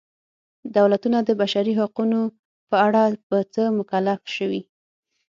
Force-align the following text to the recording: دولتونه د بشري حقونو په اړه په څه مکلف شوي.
دولتونه 0.77 1.17
د 1.23 1.29
بشري 1.41 1.73
حقونو 1.79 2.21
په 2.69 2.75
اړه 2.87 3.01
په 3.27 3.37
څه 3.53 3.63
مکلف 3.77 4.21
شوي. 4.35 4.61